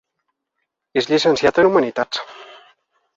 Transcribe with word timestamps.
És 1.01 1.09
llicenciat 1.11 1.59
en 1.65 1.69
Humanitats. 1.69 2.23